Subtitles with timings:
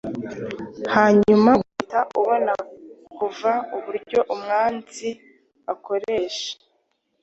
[0.95, 2.53] hanyuma ugahita ubona
[3.17, 5.09] vuba uburyo umwanzi
[5.73, 6.51] akoresha